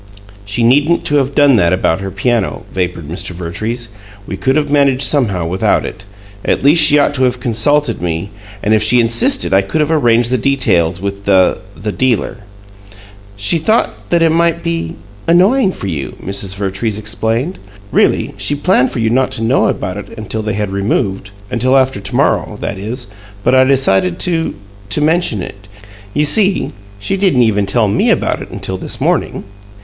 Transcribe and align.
"She 0.45 0.63
needn't 0.63 1.05
to 1.05 1.17
have 1.17 1.35
done 1.35 1.57
that 1.57 1.71
about 1.73 1.99
her 1.99 2.09
piano," 2.09 2.65
vapored 2.73 3.07
Mr. 3.07 3.33
Vertrees. 3.33 3.89
"We 4.25 4.35
could 4.35 4.55
have 4.55 4.71
managed 4.71 5.03
somehow 5.03 5.45
without 5.45 5.85
it. 5.85 6.05
At 6.43 6.63
least 6.63 6.83
she 6.83 6.97
ought 6.97 7.13
to 7.13 7.23
have 7.25 7.39
consulted 7.39 8.01
me, 8.01 8.31
and 8.63 8.73
if 8.73 8.81
she 8.81 8.99
insisted 8.99 9.53
I 9.53 9.61
could 9.61 9.79
have 9.79 9.91
arranged 9.91 10.31
the 10.31 10.39
details 10.39 10.99
with 10.99 11.25
the 11.25 11.59
the 11.77 11.91
dealer." 11.91 12.37
"She 13.37 13.59
thought 13.59 14.09
that 14.09 14.23
it 14.23 14.31
might 14.31 14.63
be 14.63 14.95
annoying 15.27 15.71
for 15.71 15.85
you," 15.85 16.15
Mrs. 16.19 16.55
Vertrees 16.55 16.97
explained. 16.97 17.59
"Really, 17.91 18.33
she 18.37 18.55
planned 18.55 18.89
for 18.91 18.97
you 18.97 19.11
not 19.11 19.29
to 19.33 19.43
know 19.43 19.67
about 19.67 19.97
it 19.97 20.17
until 20.17 20.41
they 20.41 20.55
had 20.55 20.71
removed 20.71 21.29
until 21.51 21.77
after 21.77 21.99
to 21.99 22.15
morrow, 22.15 22.57
that 22.59 22.79
is, 22.79 23.05
but 23.43 23.53
I 23.53 23.65
decided 23.65 24.17
to 24.21 24.55
to 24.89 24.99
mention 24.99 25.43
it. 25.43 25.67
You 26.15 26.25
see, 26.25 26.71
she 26.97 27.17
didn't 27.17 27.43
even 27.43 27.67
tell 27.67 27.87
me 27.87 28.09
about 28.09 28.41
it 28.41 28.49
until 28.49 28.77
this 28.79 28.99
morning. 28.99 29.43